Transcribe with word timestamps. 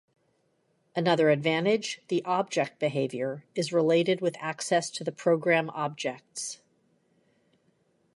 Another 0.95 1.29
advantage, 1.29 2.01
the 2.07 2.25
object 2.25 2.79
behavior, 2.79 3.45
is 3.53 3.71
related 3.71 4.19
with 4.19 4.35
access 4.39 4.89
to 4.89 5.03
the 5.03 5.11
program 5.11 5.69
objects. 5.75 6.59